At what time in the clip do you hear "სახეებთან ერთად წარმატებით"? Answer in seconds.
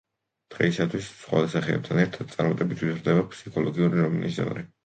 1.55-2.83